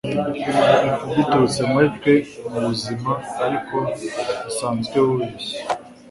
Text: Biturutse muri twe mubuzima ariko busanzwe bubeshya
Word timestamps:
Biturutse 1.15 1.61
muri 1.71 1.87
twe 1.95 2.13
mubuzima 2.51 3.11
ariko 3.45 3.75
busanzwe 4.43 4.97
bubeshya 5.05 5.57